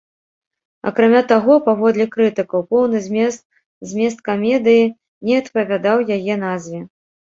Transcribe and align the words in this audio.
Акрамя 0.91 1.21
таго, 1.31 1.57
паводле 1.67 2.05
крытыкаў, 2.17 2.65
поўны 2.73 3.03
змест 3.11 3.41
змест 3.93 4.27
камедыі 4.33 4.93
не 5.25 5.33
адпавядаў 5.45 5.97
яе 6.21 6.45
назве. 6.51 6.87